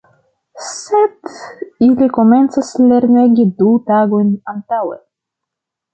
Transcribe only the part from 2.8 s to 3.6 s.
lernegi